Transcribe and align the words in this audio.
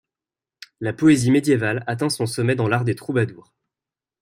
La 0.79 0.93
poésie 0.93 1.29
médiévale 1.29 1.83
atteint 1.85 2.09
son 2.09 2.25
sommet 2.25 2.55
dans 2.55 2.67
l'art 2.67 2.83
des 2.85 2.95
troubadours. 2.95 3.53